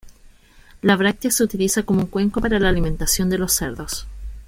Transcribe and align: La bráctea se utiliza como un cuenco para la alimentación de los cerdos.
La 0.81 0.95
bráctea 0.95 1.29
se 1.29 1.43
utiliza 1.43 1.83
como 1.83 1.99
un 1.99 2.07
cuenco 2.07 2.41
para 2.41 2.59
la 2.59 2.69
alimentación 2.69 3.29
de 3.29 3.37
los 3.37 3.53
cerdos. 3.53 4.07